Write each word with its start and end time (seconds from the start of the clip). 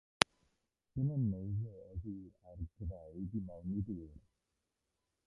Dyn 0.93 1.11
yn 1.15 1.27
neidio 1.33 1.75
oddi 1.91 2.15
ar 2.53 2.65
graig 2.79 3.37
i 3.41 3.43
mewn 3.51 3.77
i 3.79 3.85
dŵr. 3.91 4.17